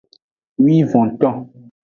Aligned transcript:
Wivonton. 0.63 1.37